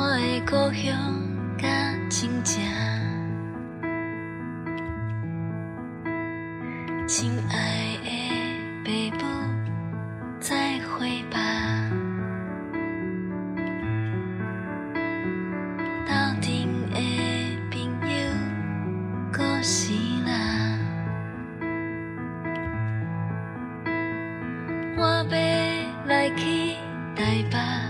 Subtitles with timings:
[0.00, 0.96] 我的故乡
[1.58, 1.66] 甲
[2.08, 2.62] 亲情，
[7.08, 7.98] 亲爱
[8.84, 9.24] 的爸母，
[10.38, 11.36] 再会吧。
[16.06, 16.46] 斗阵
[16.92, 16.96] 的
[17.72, 18.14] 朋友，
[19.36, 19.92] 过时
[20.24, 20.30] 啦。
[24.96, 25.34] 我要
[26.06, 26.76] 来去
[27.16, 27.87] 台北。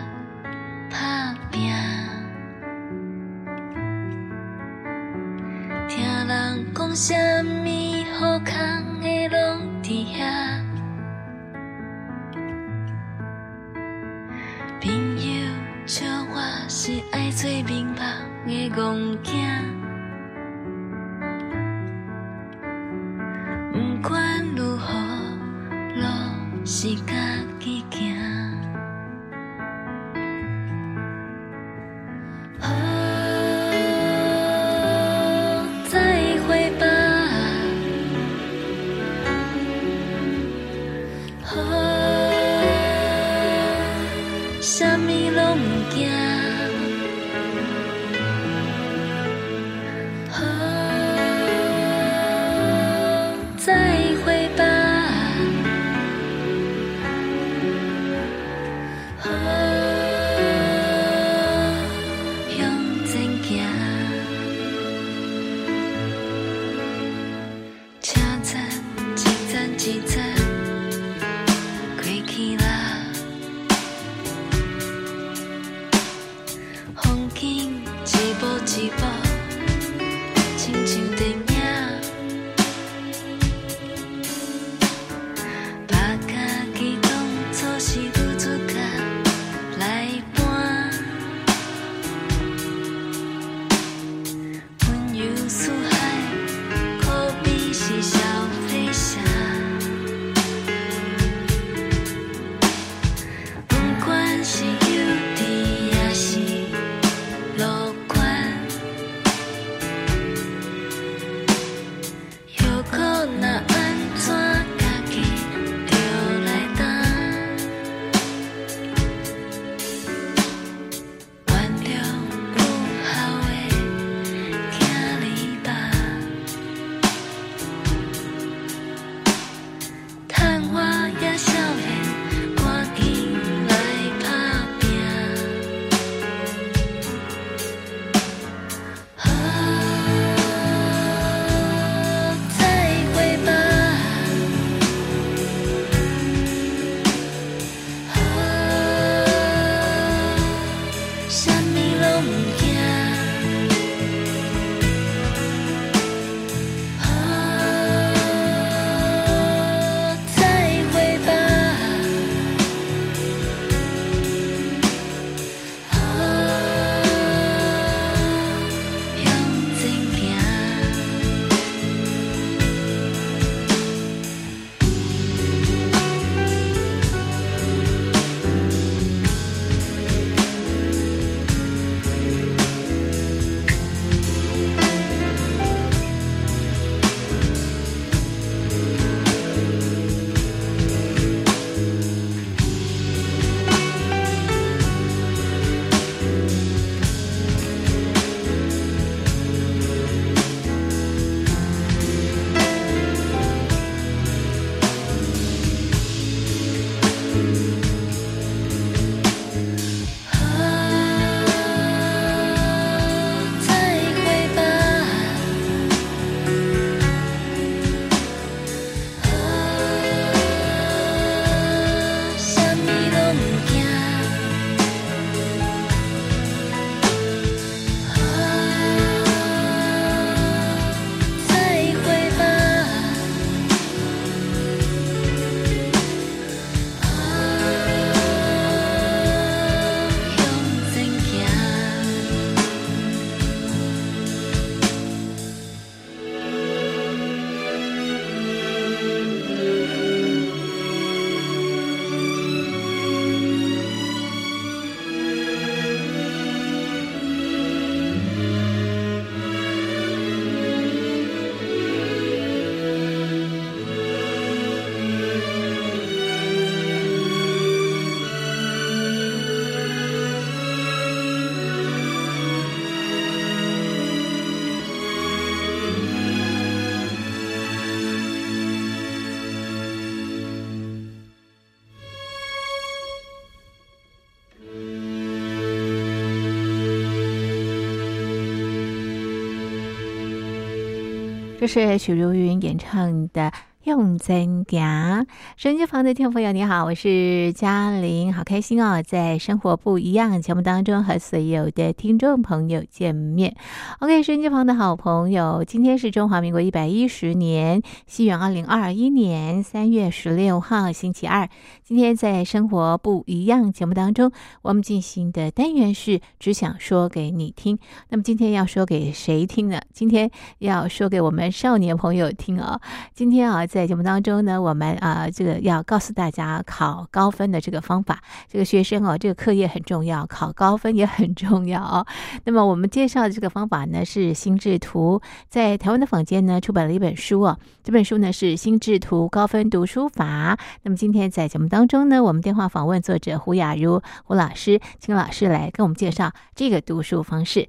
[291.60, 293.50] 这是许茹芸演唱的
[293.84, 295.26] 《用增加。
[295.56, 303.56] 手机旁的听众朋友，你好，我是嘉玲，好开心哦，在生活不一样节目当中和所有的听众朋友见面。
[304.00, 311.48] OK，手机旁的好朋友，今天是中华民国一百一十年西元二零二一年三月十六号星期二。
[311.82, 314.30] 今天在生活不一样节目当中，
[314.62, 317.78] 我们进行的单元是只想说给你听。
[318.10, 319.80] 那么今天要说给谁听呢？
[319.92, 322.80] 今天要说给我们少年朋友听哦。
[323.14, 328.20] 今天啊，在在节目当中呢，我们啊，这个要告诉大家考高分的这个方法。
[328.48, 332.04] 这个学生哦，这个课业很重要，考高分也很重要哦。
[332.44, 337.56] 那么我们介绍的这个方法呢，是心智图，在台湾的坊间呢出版了一本书哦。
[337.84, 340.58] 这本书呢是心智图高分读书法。
[340.82, 347.68] 那么今天在节目当中呢，我们电话访问作者胡雅茹胡老师，请老师来跟我们介绍这个读书方式。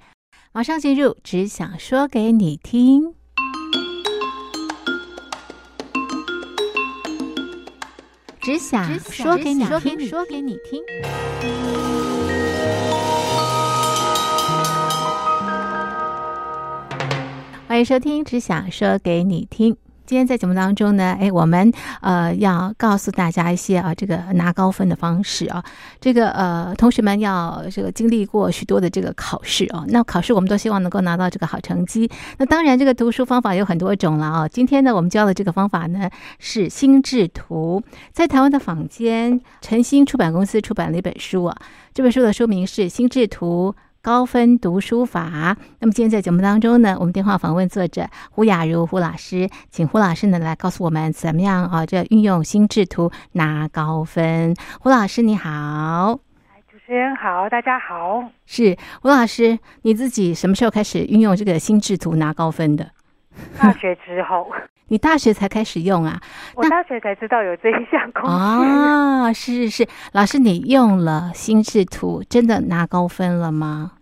[0.54, 3.19] 马上进入，只想说给你听。
[8.50, 10.82] 只想说给你听，说给你听。
[17.68, 19.74] 欢迎收听《只想说给你听》。
[20.10, 25.64] 今天在节目当中呢，哎，我们呃要告诉大家一些啊，这个拿高分的方式啊。
[26.02, 29.86] 这个呃，同学们要这个经历过许多的这个考试哦。
[29.90, 32.10] 那考试我们都希望能够拿到这个好成绩。
[32.40, 34.48] 那当然，这个读书方法有很多种了啊。
[34.48, 41.56] 今天呢，我们教的这个方法呢是心智图，在台湾的坊间，晨星出版公司出版了一本书啊。
[41.94, 43.76] 这本书的书名是《心智图》。
[44.02, 45.58] 高分读书法。
[45.80, 54.56] 那么今天在节目当中呢，我们电话访问作者胡雅茹胡老师，请胡老师呢来告诉我们怎么样啊，这运用心智图拿高分。
[54.80, 56.18] 胡老师你好，
[56.72, 58.24] 主持人好，大家好。
[58.46, 62.90] 是胡老师，你自己什么时候开始运用这个心智图拿高分的？
[63.58, 64.50] 大学之后，
[64.90, 66.20] 你大学才开始用啊？
[66.56, 68.30] 我大学才知道有这一项工具。
[68.30, 73.94] 啊，是是是，老师你用了心智图，真的拿高分了吗？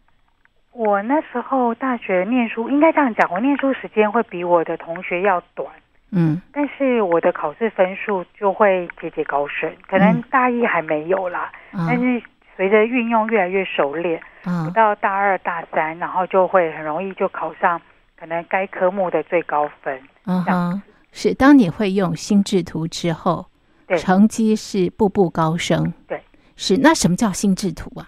[0.71, 5.67] 我那时候大学念书，应该这样讲，我念书时间会比我的同学要短，
[6.11, 9.71] 嗯但是我的考试分数就会节节高升。
[9.89, 12.21] 可能大一还没有啦，啊但是
[12.55, 17.81] 随着运用越来越熟练，嗯到大二大三，然后就会很容易就考上
[18.19, 19.99] 可能该科目的最高分。
[20.27, 20.81] 嗯哼，
[21.11, 23.47] 是当你会用心智图之后，
[23.87, 25.91] 对成绩是步步高升。
[26.07, 26.21] 对，
[26.55, 28.07] 是那什么叫心智图啊？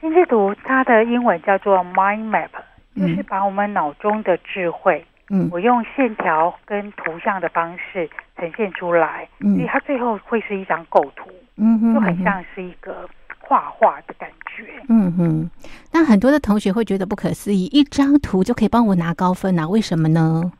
[0.00, 2.50] 心智图它的英文叫做 mind map，
[2.94, 13.08] 嗯就是把我们脑中的智慧，嗯我用线条跟图像的方式呈现出来，嗯所以它最后会是一张构图，嗯哼，就很像是一个
[13.38, 14.66] 画画的感觉。
[14.88, 15.50] 嗯哼。
[15.92, 19.68] 那很多的同学会觉得不可思议，一张图就可以帮我拿高分啊？
[19.68, 20.52] 为什么呢？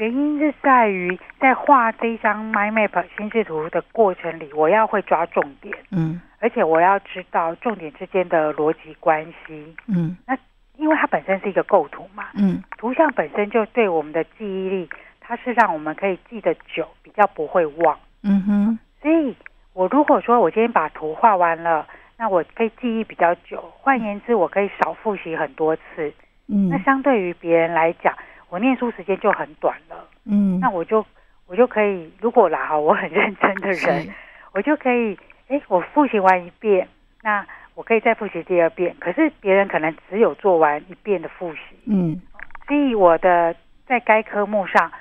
[0.00, 10.34] 原因是在于在画这一张 mind map 心智图的过程里，我要会抓重点，嗯而且我要知道重点之间的逻辑关系，嗯那
[10.78, 14.88] 因为它本身是一个构图嘛，嗯图像本身就对我们的记忆力，
[15.20, 17.98] 它是让我们可以记得久，比较不会忘。
[18.22, 19.36] 嗯哼所以，
[19.74, 23.62] 我如果说我今天把图画完了，那我可以记忆比较久。
[23.76, 26.10] 换言之，我可以少复习很多次。
[26.48, 28.14] 嗯那嗯相对于别人来讲，
[28.50, 29.96] 我念书时间就很短了。
[30.24, 31.04] 嗯，那我就
[31.46, 34.08] 我就可以，如果啦，我很认真的人，
[34.52, 35.16] 我就可以，
[35.48, 36.86] 哎，我复习完一遍，
[37.22, 38.94] 那我可以再复习第二遍。
[39.00, 42.20] 可是别人可能只有做完一遍的复习，嗯
[42.68, 43.54] 所以我的
[43.86, 44.92] 在该科目上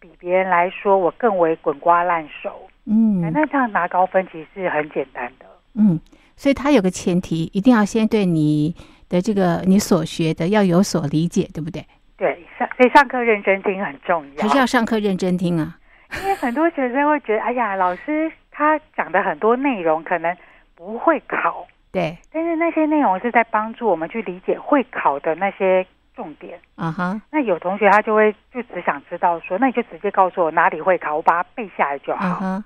[0.00, 2.68] 比别人来说，我更为滚瓜烂熟。
[2.84, 5.46] 嗯那这样拿高分其实是很简单的。
[5.74, 6.00] 嗯，
[6.36, 8.74] 所以它有个前提，一定要先对你
[9.08, 11.84] 的这个你所学的要有所理解，对不对？
[12.22, 14.42] 对，上所以上课认真听很重要。
[14.44, 15.76] 还是要上课认真听啊？
[16.22, 20.32] 因为很多学生会觉得，哎呀，老师他讲的很多内容可能
[20.76, 26.56] 不会考，对但是那些内容是在帮助我们去理解会考的那些重点。
[26.76, 32.28] 啊哈，那有同学他就会就只想知道说，那你就直接告诉我哪里会考，我把它背下来就好。
[32.46, 32.64] 啊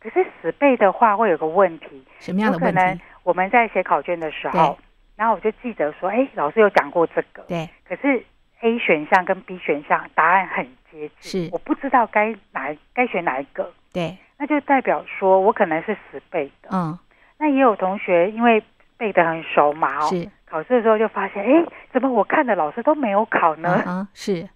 [0.00, 3.00] 可是死背的话会有个问题，什么样的问题可能题？
[3.22, 4.76] 我们在写考卷的时候，
[5.14, 8.22] 然后我就记得说，哎，老师有讲过这个，对，可是
[8.64, 11.50] A 选项跟 B 选项答案很接近，是。
[11.52, 16.70] 我不知道该哪该选哪一个，对，那就代表说我可能是死背的。
[16.72, 16.98] 嗯，
[17.38, 18.62] 那也有同学因为
[18.96, 20.28] 背得很熟嘛，哦，是。
[20.46, 23.82] 考试的时候就发现，哎，怎么我看的老师都没有考啊呢？
[23.84, 24.48] 哈，是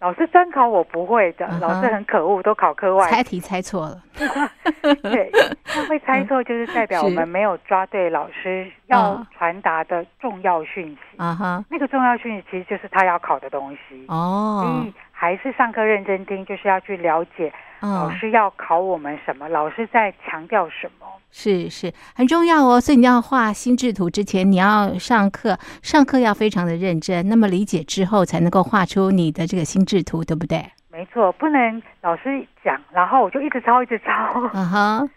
[0.00, 3.10] 老师专考我不会的，老师很可恶，都考科外。
[3.10, 4.00] 猜题猜错了，
[5.02, 5.30] 对，
[5.64, 7.14] 他会猜错，就是代表我是。
[7.16, 11.18] 们没有抓对老师要传达的重要讯息。
[11.18, 14.04] 啊哈，那个重要讯息其实就是他要考的东西。
[14.06, 21.06] 哦，所以还是上课认真听，就是要去了解老嗯，师要考我们什么，老师在强调什么。
[21.30, 22.80] 是是很重要哦。
[22.80, 30.64] 所以你要画心智图之前，你要上课，上课要非常的认真，那么理解之后才能够画出你的这个心智图，对不对？
[30.90, 34.12] 没错，不能老师讲，然后我就一直抄，一直抄。
[34.12, 35.08] 啊哈，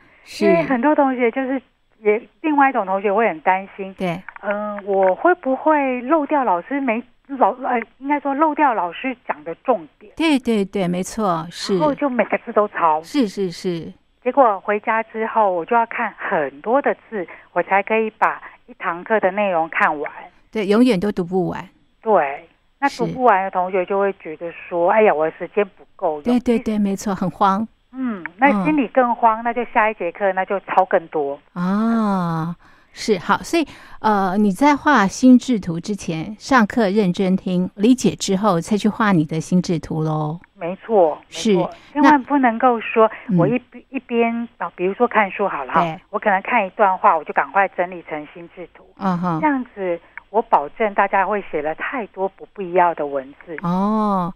[0.42, 1.60] 因为是，很多同学就是
[2.04, 7.02] 也另外一种同学会很担心，对，嗯、我会不会漏掉老师没
[7.38, 13.02] 老呃，应该说漏掉老师讲的重点，对对对，没错，是然后就每个字都抄。
[13.04, 13.92] 是是是，
[14.24, 20.12] 结果回家之后，我就要看很多的字，我才可以把一堂课的内容看完。
[20.52, 21.68] 对，永远都读不完。
[22.02, 22.48] 对，
[22.80, 31.40] 那读不完的同学就会觉得说：“哎呀，我的时间不够用。”对对对，没错，很慌嗯，那心里更慌，那就下一节课那就抄更多。
[31.54, 32.56] 啊。
[32.94, 33.66] 是好，所以
[34.00, 40.40] 呃，你在画心智图之前，上课认真听，理解之后，再去画你的心智图喽。
[40.56, 53.58] 没错，是错千万不能够说嗯我一边一边啊，比如说看书好了哈，我可能看一段话，我就赶快整理成心智图，嗯哼这，样子我保证大家会写了太多不必要的文字。
[53.64, 54.32] 哦，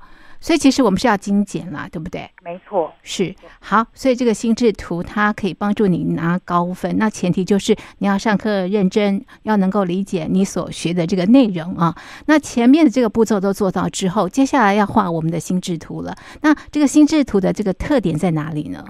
[0.46, 2.30] 所以其实我们是要精简啦，对不对？
[2.44, 11.96] 没错，是好，所以这个心智图它可以帮助你拿高分，那前提就是你要上课认真，要能够理解你所学的这个内容啊。
[12.28, 16.14] 那前面的这个步骤都做到之后，接下来要画我们的心智图了。
[16.44, 18.86] 那这个心智图的这个特点在哪里呢？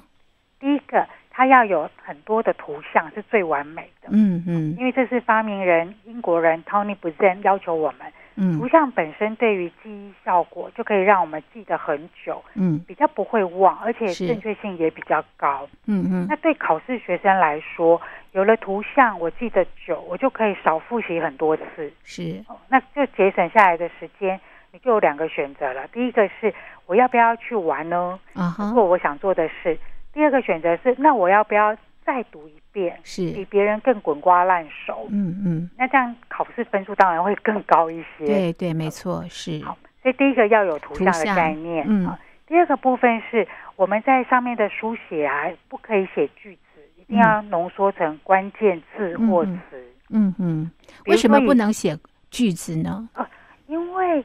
[0.59, 7.99] 第一个它要有很多的图像是最完美的，嗯嗯因为这是发明人英国人 Tony b u z e n 要求我们，
[8.35, 12.79] 图嗯像本身对于记忆效果就可以让我们记得很久，嗯。
[12.87, 15.67] 比较不会忘，而且正确性也比较高。
[15.85, 18.01] 嗯嗯那对考试学生来说，
[18.33, 22.43] 有了图像，我记得久，我就可以少复习很多次，是。
[22.47, 24.39] 哦那就节省下来的时间。
[24.71, 26.53] 你就有两个选择了，第一个是
[26.85, 28.19] 我要不要去玩呢？
[28.33, 28.73] 啊哈。
[28.73, 29.73] 做我想做的事；
[30.11, 31.73] 第二个选择是，那我要不要
[32.05, 35.07] 再读一遍，是比别人更滚瓜烂熟？
[35.09, 38.25] 嗯嗯那这样考试分数当然会更高一些。
[38.25, 41.83] 对对没错是好所以第一个要有图像的概念。
[41.87, 49.51] 嗯啊第二个部分是我们在上面的书写啊，不可以写句子，一定要浓缩成关键字或词。
[50.11, 50.71] 嗯嗯，
[51.07, 51.97] 为什么不能写
[52.29, 53.09] 句子呢？
[53.65, 54.23] 因为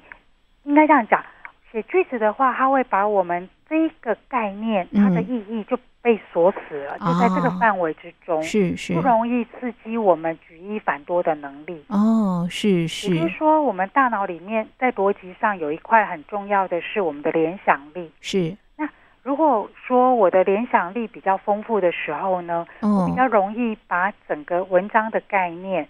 [0.65, 1.25] 应该这样讲，
[1.71, 7.59] 写句子的话，它会把我们这一个概念嗯它的意义就被锁死了，就在这个哦。
[7.61, 8.95] 范围之中，是是。
[8.95, 11.85] 不容易刺激我们举一反多的能力。
[11.89, 13.15] 哦是是。
[13.15, 18.11] 也就是是说，我们大脑里面在逻辑上有一块很重要的是我们的联想力。
[18.21, 18.57] 是。
[18.77, 18.89] 那
[19.23, 25.87] 如果说我的联想力比较丰富的时候呢，哦比较容易把整个文章的概念，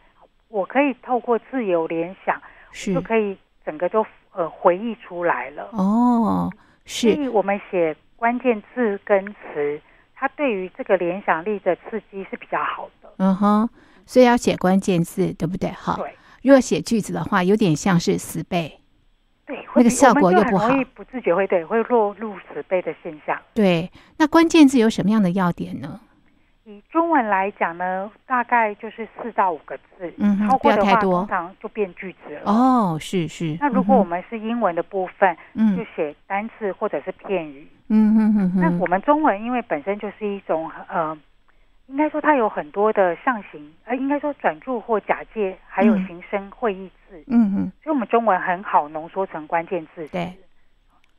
[0.48, 2.92] 我可以透过自由联想，是。
[2.92, 5.68] 就可以整个就呃回忆出来了。
[5.72, 6.50] 哦
[6.84, 9.80] 是所以我们写关键字跟词，
[10.14, 13.12] 它对于这个联想力的刺激是比较好的。
[13.18, 13.68] 嗯哼，
[14.06, 15.70] 所以要写关键字，对不对？
[15.70, 18.80] 好，对如果写句子的话，有点像是死背。
[19.46, 23.38] 对，那个效果又不好很容易不自觉会对会落入死背的现象。
[23.54, 26.00] 对，那关键字有什么样的要点呢？
[26.70, 32.42] 以中文来讲呢，大概就是四到五个字，嗯超过的话通常就变句子了。
[32.44, 33.56] 哦，是是。
[33.59, 37.66] 那如果我嗯们是英文的部分，嗯就写单字或者是片语。
[37.88, 41.18] 嗯哼哼哼，那我们中文因为本身就是一种呃，
[41.88, 50.06] 应该说它有很多的象形，呃，应该说转注或假借，还有嗯形声会意字，嗯哼所以我们中文很好浓缩成关键字。
[50.09, 50.33] 对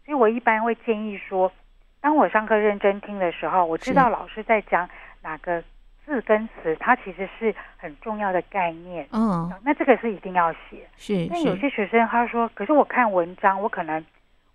[0.06, 1.52] 所以我一般会建议说，
[2.00, 4.90] 当我上课认真听的时候，我知道老师在讲
[5.22, 5.64] 哪个
[6.06, 9.08] 字跟词，它其实是很重要的概念。
[9.12, 10.88] 嗯那这个是一定要写。
[10.98, 14.04] 是那有些学生他说，可是我看文章，我可能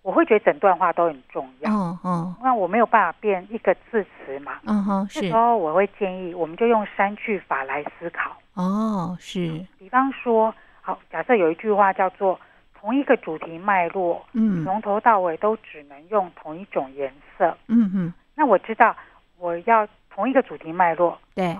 [0.02, 4.60] 我会觉得整段话都很重要，哦哦那我没有办法变一个字词嘛。
[4.64, 8.36] 嗯哼是这时候我会建议，我们就用删去法来思考。
[8.54, 12.38] 哦是比方说，好，假设有一句话叫做
[12.74, 17.56] “同一个主题脉络，嗯从头到尾都只能用同一种颜色”。
[17.68, 18.94] 嗯嗯那我知道
[19.38, 21.56] 我要同一个主题脉络，对。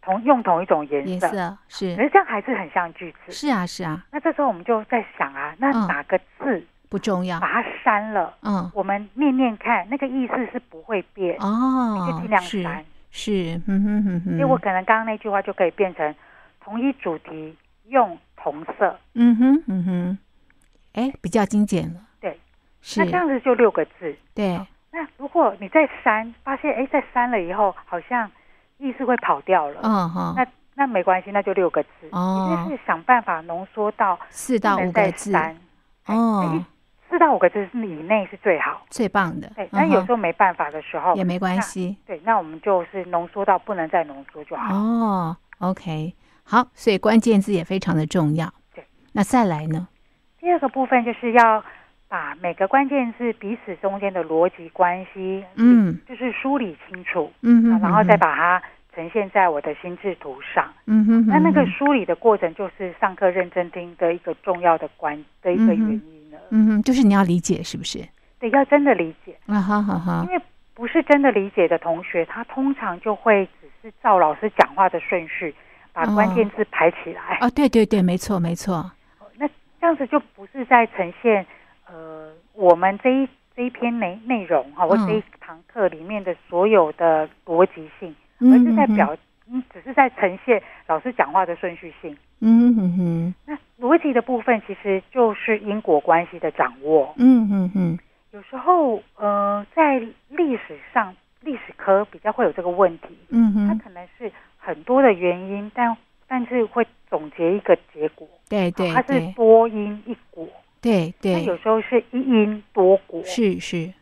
[0.00, 1.36] 同用同一种颜色，颜色可
[1.68, 3.32] 是是这样还是很像句子。
[3.32, 4.02] 是啊是啊。
[4.10, 5.86] 那这时候我们就在想啊，那嗯。
[5.88, 7.38] 哪个字不重要。
[7.38, 8.34] 把它删了？
[8.42, 8.70] 嗯。
[8.72, 12.84] 我们念念看，那个意思是不会变哦，你，就哦尽量是删。
[13.10, 16.14] 是嗯哼哼哼，所以我可能刚刚那句话就可以变成
[16.60, 17.54] 同一主题
[17.88, 20.18] 用同色，嗯哼嗯哼，
[20.94, 22.38] 哎比较精简了，对，
[22.80, 23.00] 是。
[23.00, 24.16] 那这样子就六个字。
[24.32, 24.58] 对
[24.92, 28.30] 那如果你再删，发现哎，再删了以后好像
[28.78, 35.56] 意思会跑掉了，嗯哈那那没关系，那就六个字，哦也就是想办法浓缩到四到五个字，三，
[36.06, 36.64] 哦，
[37.08, 38.82] 四到五个字以内是最好。
[38.88, 39.50] 最棒的。
[39.54, 41.96] 对，但有时候候没办法的时候也没关系。
[42.06, 44.74] 对，那我们就是浓缩到不能再浓缩就好。
[44.74, 48.48] 哦，OK，好，所以关键字也非常的重要。
[48.74, 49.88] 对，那再来呢？
[50.38, 51.62] 第二个部分就是要
[52.10, 58.60] 把每个关键字彼此中间的逻辑关系，嗯就是梳理清楚，嗯然后再把它
[58.92, 60.68] 呈现在我的心智图上。
[60.86, 66.38] 嗯哼，那那个梳理的过程，就是上课认真听的一个重要的关的一个原因了。
[66.50, 68.00] 嗯哼，就是你要理解，是不是？
[68.40, 70.42] 对，要真的理解，啊哈哈哈因，为
[70.74, 75.54] 不是真的理解的同学，他通常就会只是照老师讲话的顺序，
[75.92, 77.38] 把关键字排起来。
[77.40, 78.90] 哦，对对对，没错没错，
[79.38, 79.46] 那
[79.80, 81.46] 这样子就不是在呈现
[81.92, 89.16] 呃我们这一这一篇内内容哈，或嗯这一堂课里面的所有的逻辑性，而是在表，
[89.50, 92.16] 嗯，只是在呈现老师讲话的顺序性。
[92.40, 97.12] 嗯哼哼，那逻辑的部分其实就是因果关系的掌握。
[97.18, 97.98] 嗯哼哼，
[98.30, 99.98] 有时候呃，在
[100.28, 105.94] 历史上，历史科比较会有这个问题，嗯它，可能是很多的原因，但
[106.28, 108.26] 但是会总结一个结果。
[108.48, 110.48] 对对它是多因一果。
[110.80, 111.34] 对对。
[111.34, 113.92] 那有对，时候是一因多果，是是。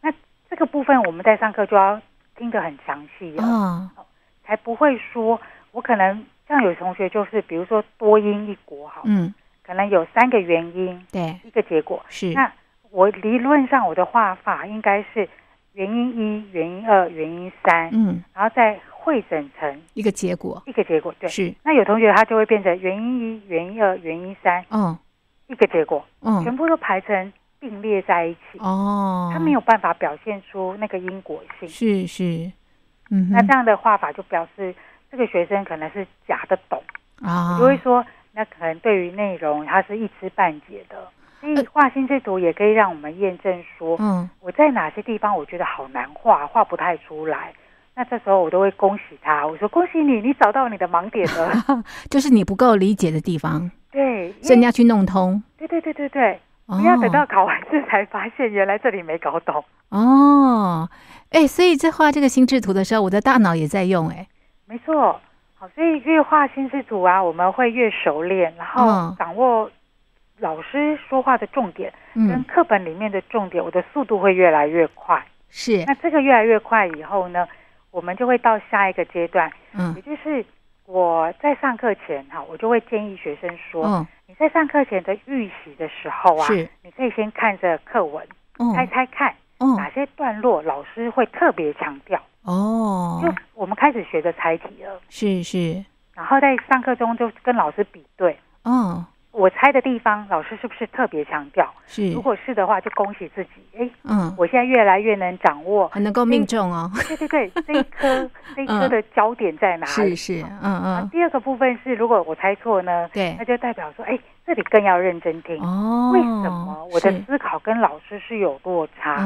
[0.00, 0.12] 那
[0.50, 2.00] 这个部分我们在上课就要
[2.36, 3.90] 听得很详细了，啊，
[4.44, 5.40] 才不会说
[5.72, 9.32] 我可能像有同学就是，比如说多因一果好，嗯，
[9.64, 11.36] 可能有三个原因对。
[11.44, 12.52] 一个结果，是，那
[12.90, 15.28] 我理论上我的画法应该是
[15.72, 20.62] 原因一、原因二、原因三，嗯，然后再汇整成一个结果。
[20.66, 21.28] 一个结果，对。
[21.28, 24.64] 是，那有同学他就会变成原因一、原因二、原因三。
[24.68, 24.98] 哦
[25.54, 28.58] 一个结果，嗯全嗯部都排成并列在一起。
[28.58, 31.68] 哦，他没有办法表现出那个因果性。
[31.68, 32.52] 是是，
[33.10, 34.74] 嗯那这样的画法就表示
[35.10, 36.82] 这个学生可能是假的懂，
[37.22, 40.96] 啊，就会说那可能对于内容他是一知半解的。
[41.40, 47.52] 所以画心这图也可以让我们验证说，嗯我在哪些地方我觉得好难画，画不太出来。
[47.96, 51.52] 那这时候我都会恭喜他，我说恭喜你，你找到你的盲点了。
[52.10, 55.40] 就是你不够理解的地方，对，所以你要去弄通。
[55.56, 59.64] 对对对对对，哦不要等到考完试才发现原来这里没搞懂。
[59.90, 60.88] 哦，
[61.30, 64.26] 哎，所以在画这个心智图的时候，我的大脑也在用，哎，
[64.66, 65.20] 没错，
[65.54, 69.70] 好，所以越画心智图啊，我们会越熟练，然后嗯掌握
[70.40, 75.24] 老师说话的重点跟嗯，课本里面的重点，我的速度会越来越快。
[75.50, 77.46] 是，那这个越来越快以后呢，
[77.92, 80.44] 我们就会到下一个阶段，嗯也就是
[80.86, 86.46] 我在上课前哈，我就会建议学生说，哦，你在上课前的预习的时候啊，
[86.82, 88.26] 你可以先看着课文，
[88.58, 93.20] 哦猜猜看哦哪些段落老师会特别强调，哦。
[93.22, 95.00] 就，我们开始学着猜题了。
[95.08, 101.68] 是是，然后在上课中就跟老师比对，哦，我猜的地方老师是不是特别强调？
[101.86, 105.88] 是如，果是的话，就恭喜自己，哎，嗯，我现在越来越能掌握。
[105.88, 110.14] 很能够命中哦，对对对，这一科 这一科的焦点在哪里？
[110.14, 114.16] 是是，嗯嗯，啊第二个部分是，如果我猜错呢，对那，就代表说，哎，
[114.46, 115.60] 这里更要认真听。
[115.60, 119.18] 哦，为什么我的思考跟老师是有落差？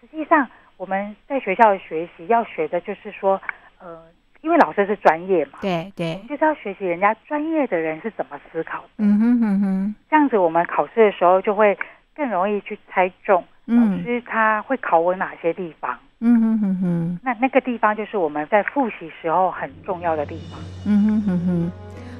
[0.00, 3.40] 实际上，我们在学校的学习要学的就是说，
[3.78, 4.02] 呃，
[4.42, 8.88] 因为老师是专业嘛，对我对们，就是要学习人家专业的人是怎么思考的。
[8.98, 11.78] 嗯哼哼哼，这样子，我们考试的时候就会
[12.14, 15.96] 更容易去猜中老嗯师他会考我哪些地方。
[16.18, 20.60] 嗯哼哼哼，那那个地方就是我们在复习时候很重要的地方。
[20.86, 21.72] 嗯哼哼哼，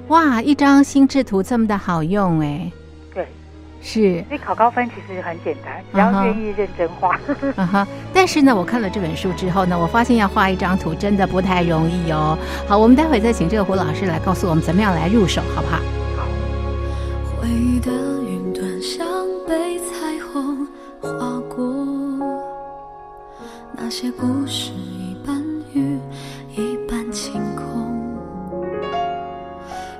[0.08, 2.81] 哇，一张心智图这么的好用哎，对，
[3.82, 7.18] 是，所以考高分其实很简单，只要愿意认真画。
[7.56, 12.38] 啊哈，但是呢，我看了这本书之后呢，我发现要画一张图真的不太容易哦。
[12.68, 15.80] 好，我们待会再请这个胡老师来告诉我们怎么样来入手，好不好？
[17.40, 19.04] 回忆的云端像
[19.48, 20.64] 被彩虹
[21.00, 21.10] 划
[21.54, 21.64] 过，
[23.76, 25.36] 那些故事一半
[25.74, 25.98] 雨
[26.56, 28.16] 一半晴空，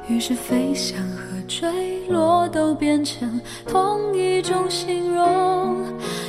[0.08, 5.83] 于是飞翔和坠落都变成同一种形容，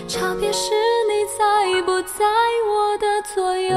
[0.08, 0.72] 差别是
[1.10, 2.26] 你在不在
[2.72, 3.76] 我的左右。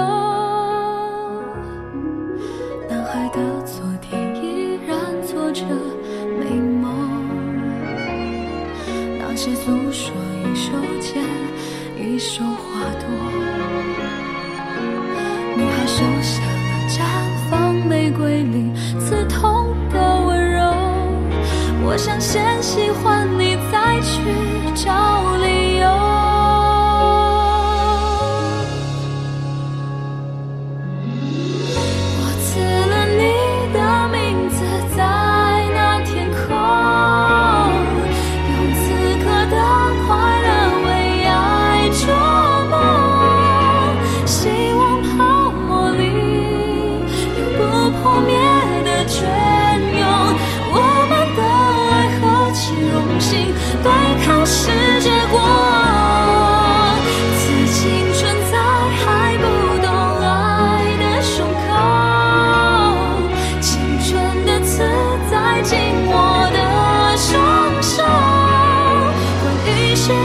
[2.88, 5.64] 男孩的昨天依然做着
[6.38, 6.84] 美梦，
[9.18, 10.14] 那些诉说
[10.44, 11.22] 一手牵
[11.98, 12.42] 一手
[21.96, 24.20] 我想先喜欢你，再去
[24.84, 25.55] 找理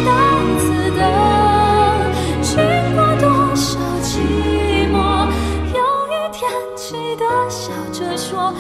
[0.06, 0.12] 带
[0.60, 1.02] 刺的
[2.42, 2.56] 经
[2.96, 4.10] 过多少寂
[4.92, 4.96] 寞
[5.74, 8.54] 有一天记得笑着说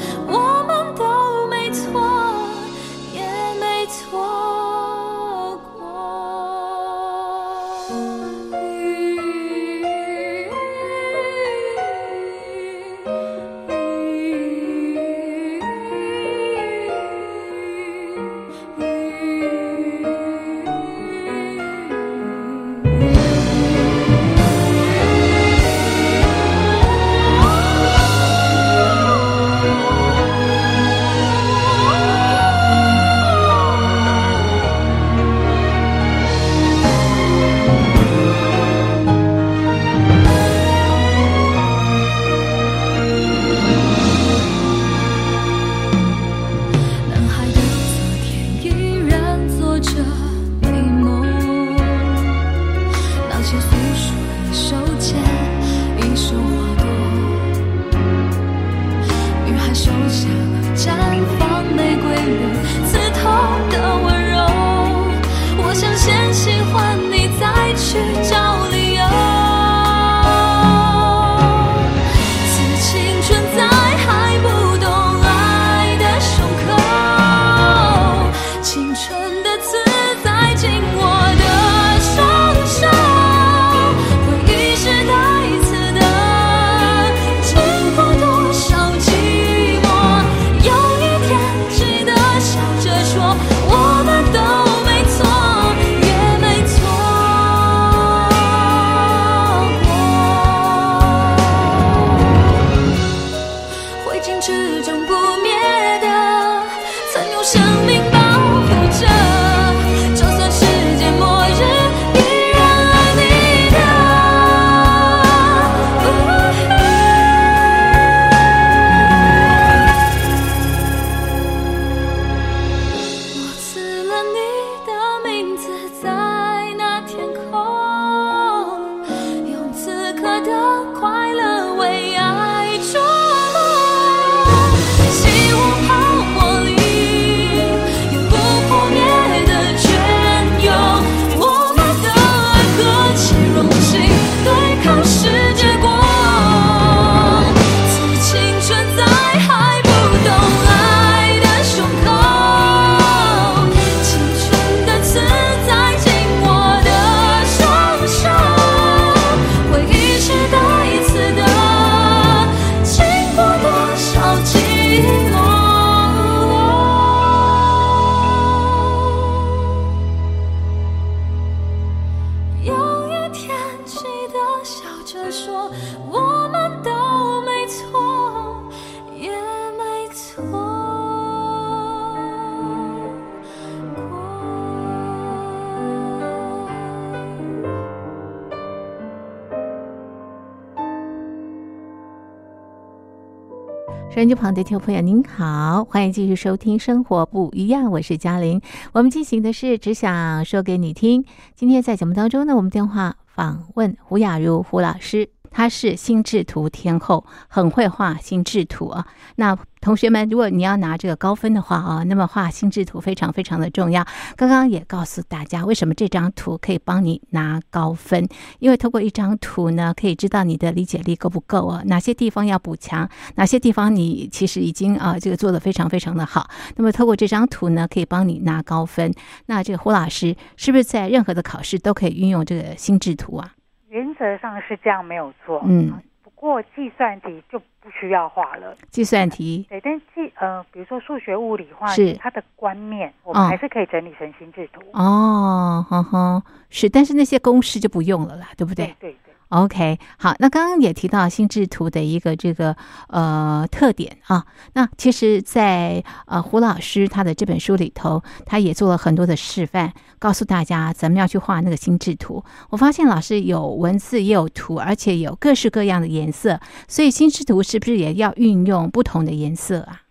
[194.13, 198.59] 手机旁的听众朋友，您好，欢迎继续收听《生活不一样》，我是嘉玲。
[198.91, 201.23] 我们进行的是只想说给你听。
[201.55, 205.29] 今天在节目当中呢，我们电话访问胡雅茹胡老师。
[205.51, 209.05] 他是心智图天后，很会画心智图啊。
[209.35, 214.05] 那同学们，如果你要拿这个高分的话啊，那么画心智图非常非常的重要。
[214.35, 218.27] 刚刚也告诉大家，为什么这张图可以帮你拿高分？
[218.59, 226.47] 因为通过一张图呢，可以知道你的理解力够不够啊，哪些地方要补强，哪些地方你其实已经啊这个做的非常非常的好。
[226.75, 229.11] 那么通过这张图呢，可以帮你拿高分。
[229.47, 233.53] 那这个胡老师是不是在任何的考试都可以运用这个心智图啊？
[233.91, 235.61] 原则上是这样，没有错。
[235.65, 238.73] 嗯，不过计算题就不需要画了。
[238.89, 244.81] 计算题对，但计呃，比如说数学、物理、化学，它的观念我们还是可以整理成心智图。
[244.93, 248.95] 哦，呵呵，是，但是那些公式就不用了啦，对不对？
[248.97, 249.30] 对对。
[249.51, 252.73] OK，好，那刚刚也提到心智图的一个这个
[253.09, 262.41] 呃特点啊，那其实，在呃胡老师他的这本书里头，他也做了很多的示范，告诉大家怎么样去画那个心智图。
[262.69, 270.03] 我发现老师有文字也有图，而且有各式各样的颜色，所以心智图是不是也要运用不同的颜色啊？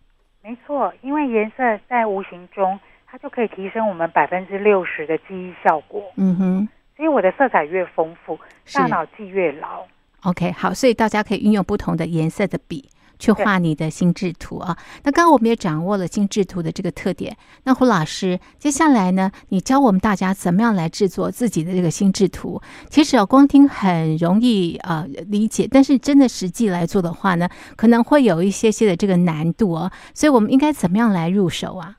[0.42, 6.02] 没错，因为颜色在无形中它就可以提升我们百分之六十的记忆效果。
[6.16, 6.68] 嗯哼，
[7.00, 8.38] 所以我的色彩越丰富，
[8.74, 9.86] 大脑记越牢。
[10.24, 14.76] OK，好，所以大家可以运用不同的颜色的笔去画你的心智图啊。
[15.02, 17.34] 那刚刚我们也掌握了心智图的这个特点。
[17.64, 22.60] 那胡老师，接下来呢，你教我们大家怎么样来制作自己的这个心智图。
[22.90, 29.90] 其实啊，光听很容易啊、呃理解，但是真的实际来做的话呢，可能会有一些些的这个难度哦。
[30.12, 31.96] 所以我们应该怎么样来入手啊？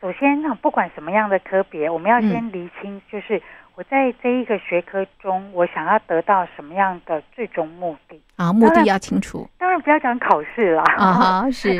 [0.00, 3.42] 首先呢，不管什么样的科别，我们要先厘清，就是
[3.76, 8.20] 我在这一个学科中，我想要得到什么样的最终目的。
[8.36, 11.74] 啊，目的要清楚当然不要讲考试啦，啊哈， 是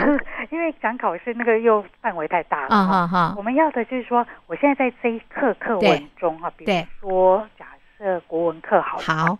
[0.51, 2.69] 因为讲考试那个又范围太大了。
[2.69, 9.39] 啊哈哈我，们要的就是说，我现在在这一课课文中啊，比如说假设国文课好了，好，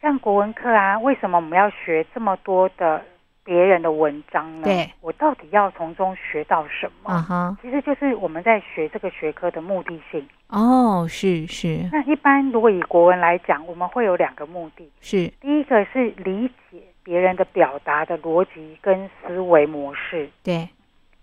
[0.00, 3.02] 像国文课啊，为什么我们要学这么多的
[3.46, 4.64] 别人的文章呢？
[4.64, 7.12] 对，我到底要从中学到什么？
[7.12, 10.28] 啊哈，其实就是我们在学这个学科的目的性。
[10.48, 20.68] 哦，是是那一般如果以国文来讲，我们会有两个目的，是，第一个是理解别人的表达的逻辑跟思维模式，对，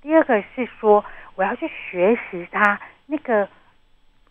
[0.02, 1.04] 第二个是说
[1.36, 3.48] 我要去学习他那个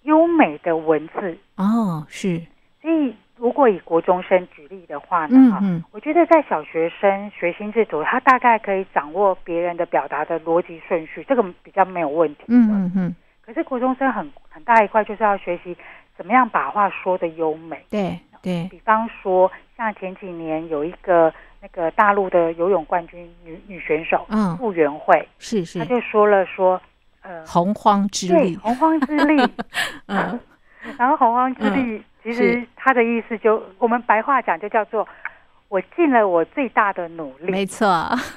[0.03, 1.39] 优美的文字。
[1.57, 2.41] 哦，是，
[2.81, 5.75] 所以，如果以国中生举例的话呢，哈、嗯。
[5.79, 12.45] 嗯，我觉得在小学生学心智图，他大概可以掌握别人的表达的逻辑顺序，这个比较没有问题。
[12.47, 15.77] 嗯嗯嗯，可是国中生很很大一块就是要学习
[16.17, 17.85] 怎么样把话说的优美。
[17.91, 25.81] 对对，比方说，像前几年有一个那个大陆的游泳冠军女女选手嗯，傅园慧，是是。
[25.81, 26.81] 她，就说了说，
[27.23, 29.53] 呃，洪荒之对力，洪荒之力，
[30.07, 30.39] 嗯，
[30.97, 35.07] 然后洪荒之力，其实他的意思就我们白话讲就叫做
[35.69, 37.51] 我尽了我最大的努力。
[37.51, 37.87] 没错，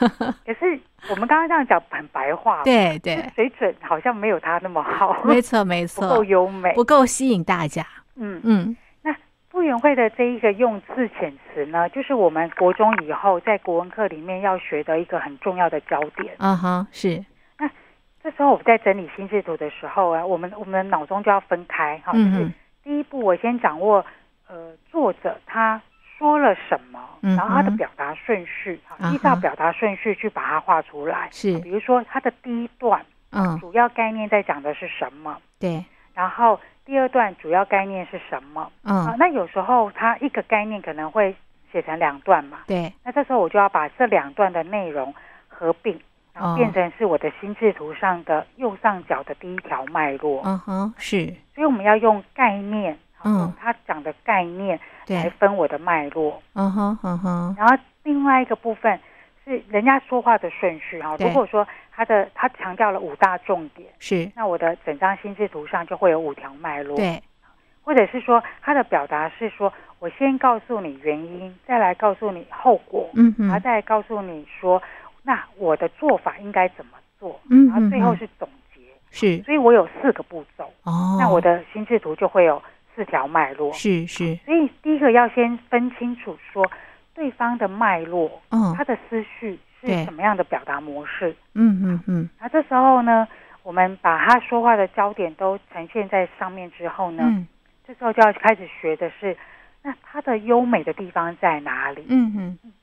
[0.45, 6.01] 可是我们刚刚这样讲很白话，，对对，水准好像没有他那么好， 没错没错。
[6.01, 6.73] 不够错，优美。
[6.73, 9.13] 不够吸引大家，嗯，嗯，那
[9.49, 16.33] 傅园慧的这一个用字遣词呢，就是我们国中以后在国文课里面要学的一个很重要的焦点。
[16.37, 17.23] 啊哈，是，
[17.59, 17.69] 那
[18.23, 22.53] 这时候我们在整理心智图的时候啊，我们我们的脑中就要分开哈，就是嗯哼，
[22.85, 24.05] 第一步我先掌握
[24.47, 25.81] 呃作者他
[26.17, 28.79] 说了什么，嗯然后他的表达顺序，
[29.11, 31.27] 依照表达顺序去把它画出来。
[31.31, 39.15] 是，比如说他的第一段嗯，主要概念在讲的是什么，对，然后第二段主要概念是什么啊嗯，？
[39.17, 41.35] 那有时候他一个概念可能会
[41.71, 45.13] 写成两段嘛，对，那这时候我就要把这两段的内容
[45.49, 45.99] 合并，
[46.35, 50.41] 然哦后变成是我的心智图上的右上角的第一条脉络。
[50.43, 56.41] 嗯哼，是，所以我们要用概念，嗯他讲的概念来，分我的脉络。
[56.53, 58.99] 嗯哼嗯哼，然后另外一个部分
[59.45, 61.15] 是人家说话的顺序哈。
[61.19, 67.23] 如果说他的他强调了五大重点，是，那我的整张心智图上就会有五条脉络。，对，
[67.81, 74.81] 或者是说他的表达是说我先告诉你原因，再来告诉你后果，嗯哼，然后再告诉你说
[75.25, 78.17] 那我的做法应该怎么做，嗯然后最后嗯。
[78.17, 78.81] 是总结。
[79.11, 82.61] 是，所以我有四个步骤，哦，那我的心智图就会有
[82.93, 83.71] 四条脉络。
[83.73, 86.69] 是是，所以第一个要先分清楚说
[87.13, 88.73] 对方的脉络，嗯。
[88.77, 91.35] 他的思绪是什么样的表达模式。
[91.53, 92.29] 嗯嗯嗯。
[92.39, 93.27] 那这时候呢，
[93.63, 97.47] 我们把他说话的焦点都呈现在上面之后呢，嗯。
[97.87, 99.37] 这时候就要开始学的是，
[99.81, 102.03] 那他的优美的地方在哪里？
[102.09, 102.73] 嗯嗯，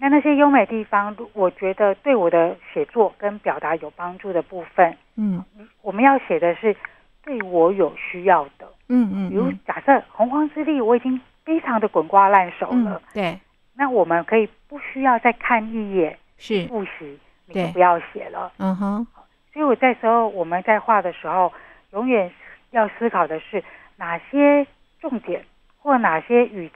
[0.00, 5.44] 那那些优美地方，我觉得对我的写作跟表达有帮助的部分，嗯
[5.82, 6.74] 我们要写的是
[7.22, 8.66] 对我有需要的。
[8.88, 13.40] 嗯嗯，比如假设洪荒之力，我已经非常的滚瓜烂熟了，嗯，对，
[13.76, 18.50] 那我们可以不需要再看一眼是，复习，你对就不要写了。
[18.58, 19.06] 嗯哼，
[19.52, 21.52] 所以我在时候我们在画的时候，
[21.92, 22.32] 永远
[22.70, 23.62] 要思考的是
[23.96, 24.66] 哪些
[24.98, 25.44] 重点
[25.78, 26.70] 或哪些语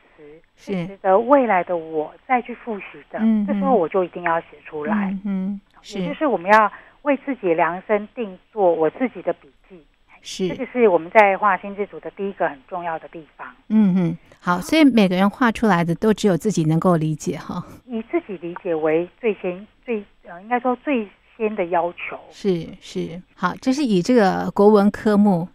[0.56, 3.18] 词是值得未来的我再去复习的。
[3.20, 6.70] 嗯这时候我就一定要写出来，嗯是，也就是是我们要
[7.03, 9.84] 为自己量身定做我自己的笔记。
[10.20, 13.46] 这是，个是我们在画心智图的第一个很重要的地方。
[13.68, 22.18] 嗯嗯，好，所以每个人画出来的都只有自己能够理解哈，以自己理解为最先最呃，应该说最先的要求。
[22.30, 25.46] 是是，好，这是以这个国文科目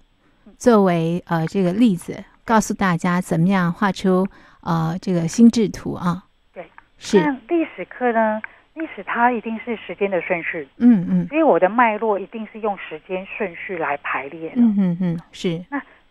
[0.55, 4.27] 作为呃这个例子，告诉大家怎么样画出
[4.69, 6.23] 呃这个心智图啊。
[6.53, 6.63] 对，
[6.99, 8.39] 是，那历史课呢？
[8.75, 11.27] 历史它一定是时间的顺序，嗯嗯。
[11.27, 14.61] 所以我的脉络一定是用时间顺序来排列的。
[14.61, 15.61] 嗯嗯嗯，是。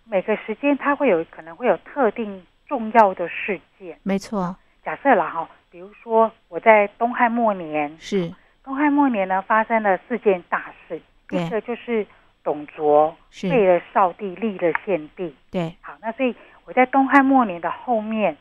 [0.05, 3.97] 每个时间它会有可能会有特定重要的事件。
[4.03, 4.55] 没错，
[4.85, 8.31] 假设啦哈，比如说我在东汉末年，是。
[8.63, 12.07] 东汉末年呢发生了四件大事，第一个就是
[12.45, 13.49] 董卓是。
[13.49, 15.35] 废了少帝，立了献帝。
[15.51, 16.37] 对，好，那所以
[16.67, 18.37] 我在东汉末年的后面，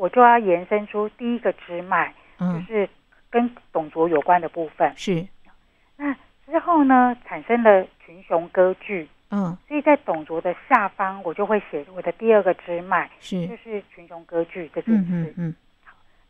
[0.00, 2.88] 我就要延伸出第一个支脉，就嗯，是
[3.28, 4.90] 跟董卓有关的部分。
[4.96, 5.28] 是，
[5.98, 13.46] 那之后呢，产生了群雄割据，嗯，所以在董卓的下方，我就会写我的第二个支脉，是。
[13.46, 15.34] 就是是群雄割据这件嗯事。
[15.36, 15.48] 嗯。
[15.48, 15.54] 嗯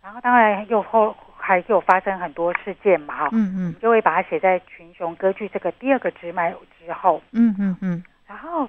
[0.02, 3.74] 然后当然又后还有发生很多事件嘛，哈、嗯嗯。
[3.80, 8.68] 就会把它写在群雄割据这个第二个支脉之后，嗯嗯嗯，然后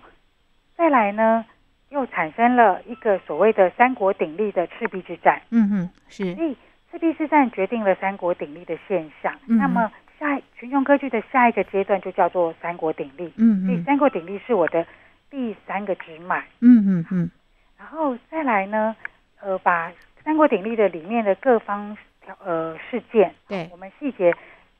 [0.78, 1.43] 再来呢，
[1.92, 6.58] 又产生了一个所谓的三国鼎立的赤壁之战，嗯嗯是，所以
[6.89, 9.34] 赤壁之战决定了三国鼎立的现象。
[9.48, 14.86] 嗯那么下一群雄割据的下一个阶段就叫做三国鼎立，嗯嗯所以三国鼎立是我的
[15.30, 16.46] 第三个支脉。
[16.62, 17.32] 嗯嗯嗯。
[17.78, 18.96] 然后再来呢，
[19.42, 19.92] 呃，把
[20.24, 23.68] 三国鼎立的里面的各方条呃事件，对。
[23.72, 24.34] 我们细节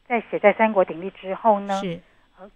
[0.07, 1.99] 在写在三国鼎立之后呢，是，呃，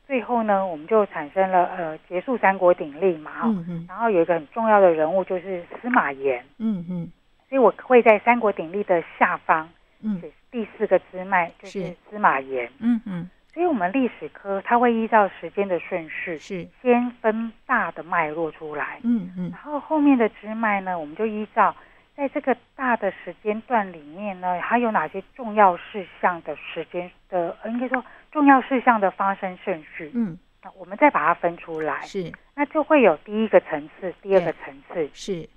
[0.07, 3.86] 最后呢，我们就产生了呃结束三国鼎立嘛，哈、嗯嗯。
[3.88, 7.11] 然后有一个很重要的人物就是司马炎，嗯嗯。
[7.49, 9.69] 所以我会在三国鼎立的下方
[10.01, 10.19] 嗯。
[10.21, 11.95] 写第四个支脉，就是是。
[12.09, 12.69] 司马炎。
[12.79, 13.29] 嗯嗯。
[13.53, 19.49] 所以我们历史科它会依照时间的顺序，是，先分大的脉络出来，嗯嗯。
[19.49, 21.73] 然后后面的支脉呢，我们就依照
[22.17, 28.03] 在这个大的时间段里面呢，还有哪些重要事项的时间的，呃应该说
[28.36, 30.38] 重要事项的发生顺序，嗯。
[30.61, 32.29] 那我们再把它分出来，是。
[32.53, 35.47] 那就会有第一个层次，第二个层次，是，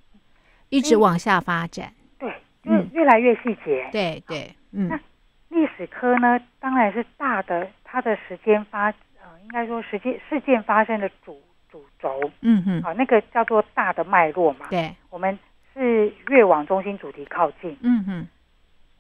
[0.69, 2.31] 一直往下发展，对，
[2.63, 3.89] 就是嗯越来越细节。
[3.91, 4.87] 对对，嗯。
[4.87, 5.01] 那
[5.49, 14.67] 历史科呢，当然是大的，它的时间发，呃，应该说时间事件发生的主主轴，嗯嗯好、那个叫做大的脉络嘛。
[14.71, 15.37] 对，我们
[15.75, 17.77] 是越往中心主题靠近。
[17.83, 18.29] 嗯嗯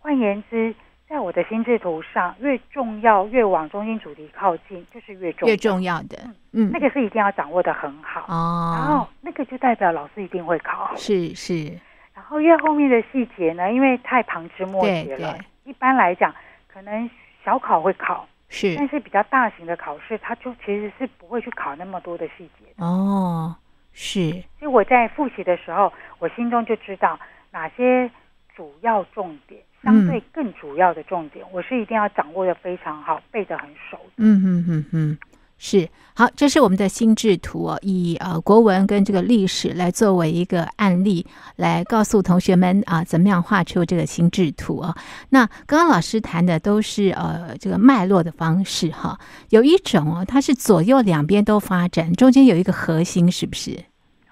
[0.01, 0.75] 换言之，
[1.09, 5.51] 在我的心智图上，越重要越往中心主题靠近，就是越重要。
[5.51, 6.19] 越重要的，
[6.53, 8.77] 嗯那个是一定要掌握的很好哦。
[8.77, 10.95] 然后哦，那个就代表老师一定会考。
[10.97, 11.73] 是是，
[12.15, 16.35] 然后越后面的细节呢，因为太旁枝末节了对，一般来讲，
[16.67, 17.11] 可能
[17.43, 22.85] 小考会考，是但是比较大型的考试，它就其实是不会去考那么多的细节的。
[22.85, 23.57] 哦，
[23.95, 27.19] 是所以我在复习的时候，我心中就知道
[27.51, 28.11] 哪些
[28.55, 34.13] 主要重点，相对更主要的重点，我是一定要掌握的非常好，背得很熟的。
[34.17, 35.19] 嗯嗯嗯嗯，
[35.57, 41.25] 是好，这是我们的心智图哦，以呃国文跟这个历史来作为一个案例，
[41.57, 44.95] 来告诉同学们啊，怎么样画出这个心智图啊。
[45.31, 49.17] 那刚刚老师谈的都是呃这个脉络的方式哈，
[49.51, 53.79] 有一种哦，它是左右两边都发展，中间有一个核心，是不是？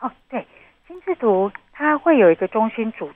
[0.00, 0.44] 哦，对，
[0.88, 3.14] 心智图它会有一个中心主题，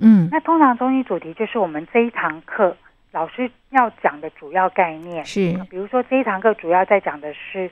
[0.00, 2.76] 嗯那通常中心主题就是我们这一堂课
[3.12, 5.24] 老师要讲的主要概念。
[5.24, 7.70] 是比如说这一堂课主要在讲的是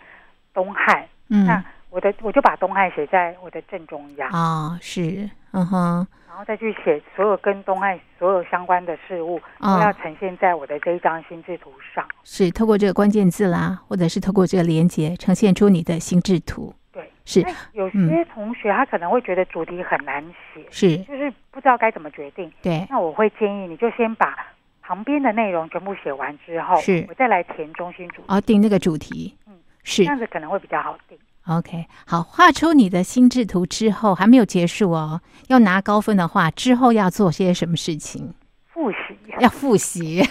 [0.52, 12.06] 东汉，嗯那嗯我的我就把东汉写在我的正中央，啊是嗯哼然后再去写所有跟东汉所有相关的事物，都啊要呈现在我的这一张心智图上。
[12.22, 16.74] 是透过这个关键字啦，或者是透过这个连接，呈现出你的心智图。
[16.98, 17.40] 对，是
[17.72, 22.50] 有嗯些同学他可能会觉得主题很难写，是，就是不知道该怎么决定。
[22.60, 24.36] 对，那我会建议你就先把
[24.82, 31.16] 旁边的内容全部写完之后，是我再来填中心主题，哦，定那个主题，嗯，是这样子可能会比较好定。
[31.46, 38.34] OK，好，画出你的心智图之后还没有结束哦，要拿高分的话，之后要做些什么事情？
[38.66, 38.96] 复习，
[39.38, 40.22] 要复习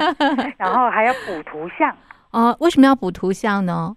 [0.58, 1.96] 然后还要补图像，
[2.30, 2.56] 哦。
[2.60, 3.96] 为什么要补图像呢？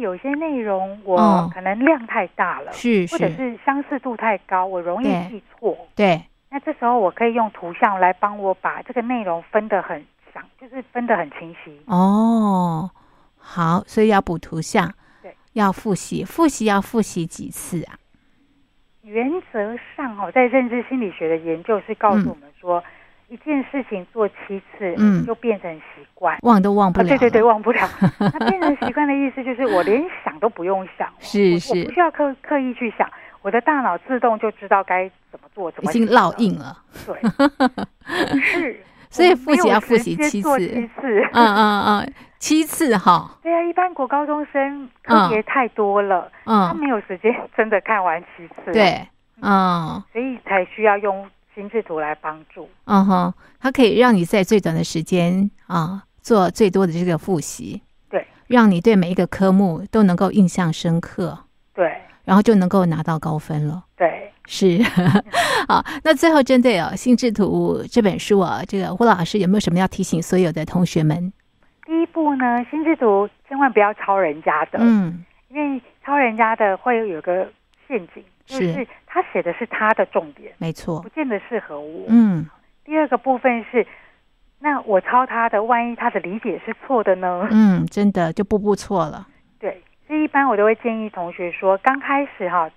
[0.00, 1.50] 有些内容我哦。
[1.52, 5.76] 可能量太大了，是或者是，相似度太高，我容易记错。
[5.94, 11.80] 对，那这时候我可以用图像来帮我把这个内容分得很详，就是分得很清晰。
[11.86, 12.90] 哦，
[13.38, 14.92] 好，所以要补图像，
[15.22, 17.98] 对，要复习，复习要复习几次啊？
[19.02, 22.30] 原则上哦，在认知心理学的研究是告诉嗯。
[22.30, 22.82] 我们说，
[23.28, 26.38] 一件事情做七次，嗯就变成习惯。
[26.42, 27.80] 忘都忘不啊，了、对对对，， 忘不了。
[28.18, 33.08] 那变成习惯的意思就是，我连想都不用想， 是是我不需要刻刻意去想，
[33.42, 36.56] 我的大脑自动就知道该怎么做，怎么已经烙印。
[36.58, 36.76] 了。
[37.06, 38.80] 对，是。
[39.08, 41.20] 所以复习要复习七次七次。
[41.32, 49.00] 嗯嗯嗯，七次哈，对啊，一般国高中生课别太多了，他嗯，没有时间真的看完七次。，对，
[49.40, 51.26] 嗯所以才需要用
[51.56, 52.68] 心智图来帮助。
[52.84, 61.36] 嗯哼，它可以让你在最短的时间啊做最多的这个复习，对，让你对每一个科目都能够印象深刻，
[61.74, 61.92] 对。
[62.24, 63.84] 然后就能够拿到高分了。
[63.96, 64.82] 对，是，
[65.68, 71.32] 好，那最后针对哦《心智图》这本书啊，这个胡老师有没有什么要提醒所有的同学们？
[71.86, 77.46] 第一步呢，心智图千万不要抄人家的，嗯，因为抄人家的会有个
[77.86, 82.06] 陷阱，就是是他写的是他的重点，没错不，见得适合我。
[82.08, 82.48] 嗯
[82.84, 83.84] 第二个部分是，
[84.60, 87.48] 那我抄他的，万一他的理解是错的呢？
[87.50, 89.26] 嗯，真的就步步错了。
[89.58, 92.70] 对，所以一般我都会建议同学说，刚开始哈，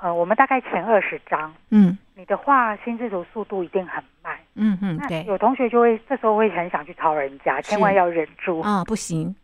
[0.00, 4.36] 呃，我们大概前二十章，嗯你的画心智图速度一定很慢。
[4.54, 9.34] 嗯嗯，那对有同学就会这时候会很想去抄人家，千万要忍住，啊，不行，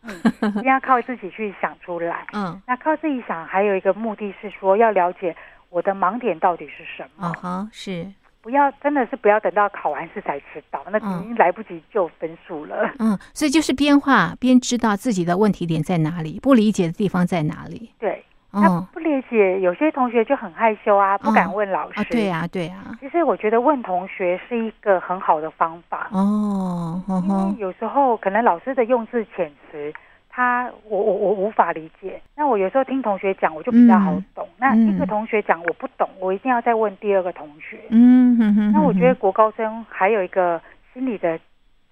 [0.41, 2.25] 一定要靠自己去想出来。
[2.33, 5.37] 嗯那靠自己想，还有一个目的是说要了解
[5.73, 8.07] 我的盲点到底是什么，啊哈，是，
[8.43, 11.21] 不要真的是不要等到考完试才知道，那嗯。
[11.21, 12.91] 已经来不及救分数了。
[12.99, 17.91] 嗯，所以就是边画边知道自己的问题点在哪里，不理解的地方在哪里。
[17.99, 22.01] 对，那哦不理解，有些同学就很害羞啊，不敢问老师。
[22.01, 29.93] 啊，对呀、对呀、其实我觉得问同学是一个很好的方法，哦，嗯因为，有时候可能老师的用字遣词，
[30.35, 32.21] 他我我我无法理解。
[32.35, 34.49] 那我有时候听同学讲，我就比较好懂。
[34.57, 37.79] 那一个同学讲我不懂，我一定要再问第二个同学。
[37.91, 40.59] 嗯哼哼，那我觉得，国高生还有一个
[40.95, 41.39] 心理的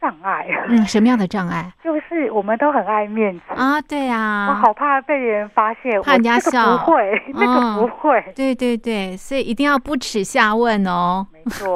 [0.01, 3.43] 障碍，嗯， 什么样的障碍就是我们都很爱面子。
[3.55, 3.79] 啊？
[3.87, 8.33] 对呀、我好怕被人发现，怕人家笑不会， 那嗯个不会。
[8.35, 11.27] 对对对，所以一定要不耻下问哦。
[11.31, 11.75] 没错，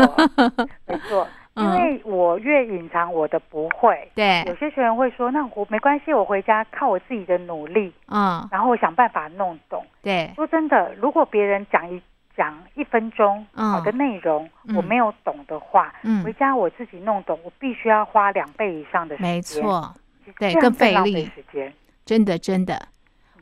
[0.86, 9.84] 没错， 因嗯为我越隐藏我的不会，对有，些学员会说，那我没关系，我回家靠我自己的努力，嗯，然后我想办法弄懂。
[10.02, 12.02] 对，说真的，如果别人讲一
[12.36, 19.94] 讲一分钟嗯好的内容，嗯我没有懂的话，嗯回，家我自己弄懂，我必须要花两倍以上的时间，没，错，
[20.40, 21.72] 对更费力时间。
[22.04, 22.88] 真的真的，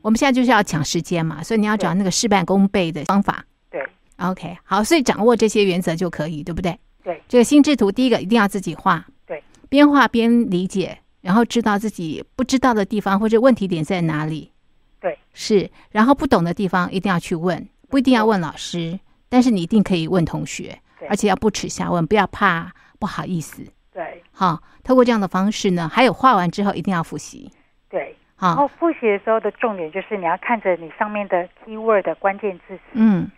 [0.02, 3.42] 我们现在就是要抢时间嘛，所以你要找那个事半功倍的方法。
[3.70, 3.82] 对
[4.18, 6.78] OK，好，所以掌握这些原则就可以，对不对？
[7.02, 14.52] 对，这个心智图第一个一定要自己画，对，边画边理解，然后知道自己不知道的地方或者问题点在哪里。
[15.00, 20.78] 对，是，然后不懂的地方一定要去问，不一定要问老师，但是你一定可以问同学，
[21.08, 23.64] 而且要不耻下问，不要怕不好意思。
[23.92, 27.50] 对好，透过这样的方式呢，还有画完之后一定要复习。
[27.88, 28.16] 对。
[28.38, 33.30] 然好，后复习的时候的重点就是你要看着你上面的 keyword 的关键字词，嗯，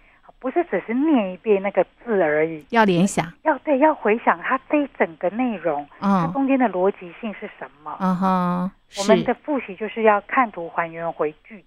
[0.44, 7.96] 不是只是念一遍那个字而已，要联想，要对要回想它这一整个内容，它嗯中间的逻辑性是什么。
[7.98, 11.64] 嗯哼，我们的复习就是要看图还原回句子，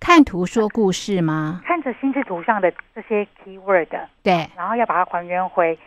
[0.00, 1.60] 看图说故事吗？
[1.64, 3.86] 看着心智图上的这些 keyword，
[4.24, 4.50] 对。
[4.56, 5.78] 然后要把它还原回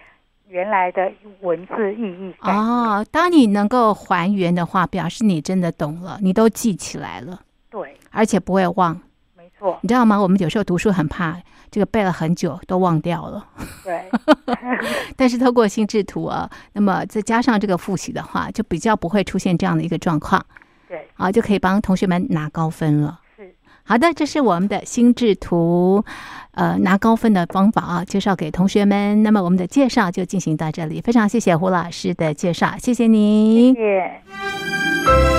[0.47, 2.33] 原来的文字意义。
[2.39, 8.97] 哦，当你能够还原的话，表示你真的懂了，你都记起来了，对，而且不会忘。
[9.35, 10.17] 没错，你知道吗？
[10.17, 11.35] 我们有时候读书很怕
[11.71, 13.45] 这个背了很久都忘掉了，
[13.83, 14.05] 对，
[15.15, 20.45] 但是透过心智图啊，那么再加上这个复习的话，就比较不会出现这样的一个状况
[20.87, 23.19] 对，啊，就可以帮同学们拿高分了。
[23.37, 26.03] 是，好的，这是我们的心智图，
[26.51, 29.21] 呃，拿高分的方法啊，介绍给同学们。
[29.23, 33.73] 那么我们的介绍就进行到这里，非常谢谢胡老师的介绍，谢谢您。
[33.75, 35.38] 谢谢。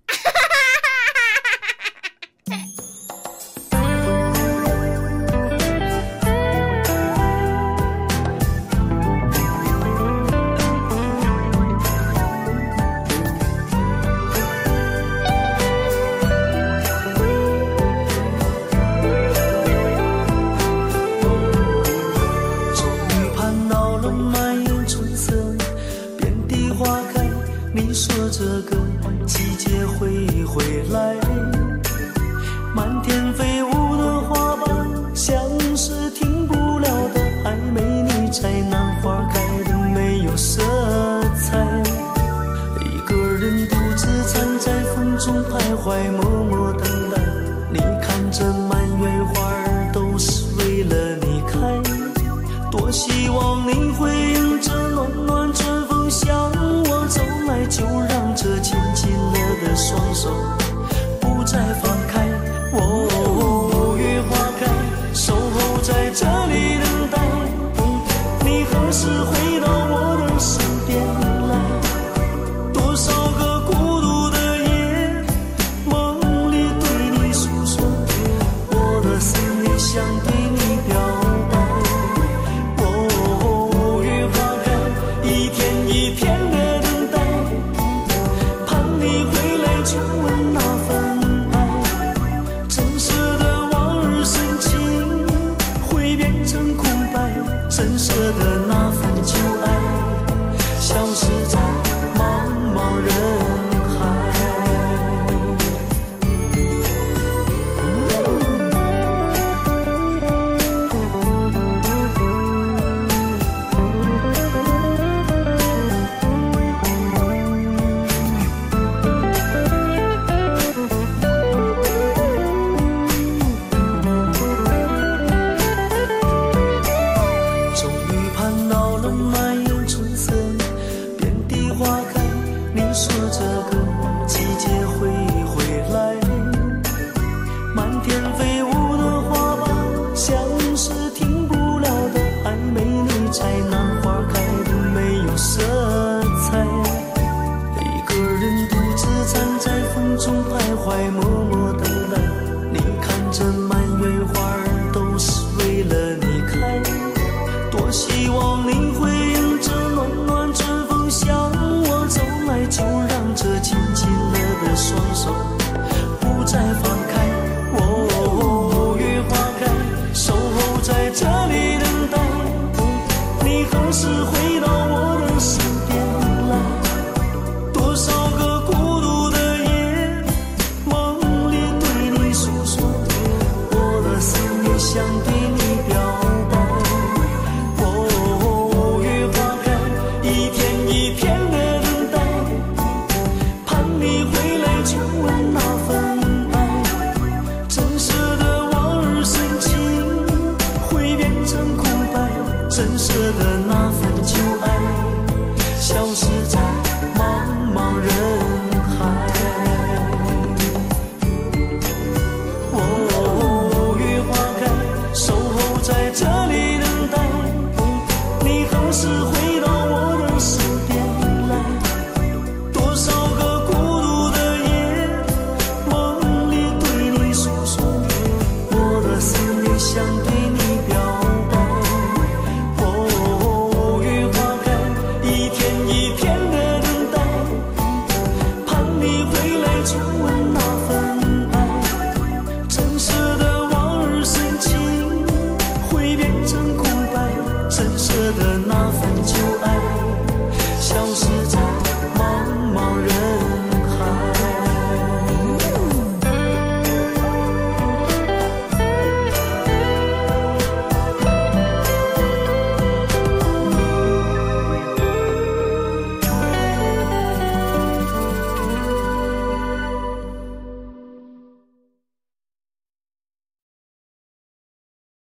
[184.93, 185.30] 想。